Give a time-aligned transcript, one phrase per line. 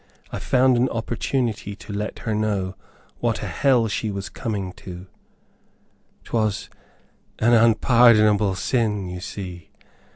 [0.31, 2.73] I found an opportunity to let her know
[3.19, 5.05] what a hell she was coming to.
[6.23, 6.71] 'Twas
[7.37, 9.69] an unpardonable sin, you see.